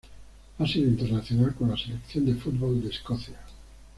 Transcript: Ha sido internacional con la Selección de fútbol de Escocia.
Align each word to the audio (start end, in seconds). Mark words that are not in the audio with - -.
Ha 0.57 0.65
sido 0.65 0.87
internacional 0.89 1.53
con 1.53 1.69
la 1.69 1.77
Selección 1.77 2.25
de 2.25 2.33
fútbol 2.33 2.81
de 2.81 2.89
Escocia. 2.89 3.37